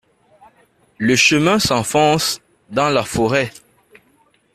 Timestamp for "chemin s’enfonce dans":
1.15-2.89